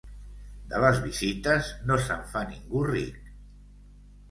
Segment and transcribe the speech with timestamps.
[0.71, 3.31] De les visites no se'n fa ningú ric.